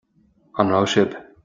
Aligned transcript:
An 0.63 0.71
raibh 0.77 0.89
sibh 0.95 1.17